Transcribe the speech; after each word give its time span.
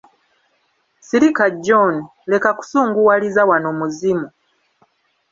Sirika 1.07 1.45
John, 1.65 1.93
leka 2.29 2.49
kusunguwaliza 2.57 3.41
wano 3.49 3.69
muzimu. 3.77 4.27